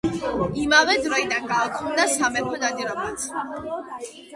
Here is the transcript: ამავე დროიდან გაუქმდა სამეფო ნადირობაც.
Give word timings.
ამავე 0.61 0.95
დროიდან 1.03 1.47
გაუქმდა 1.53 2.09
სამეფო 2.17 2.59
ნადირობაც. 2.67 3.33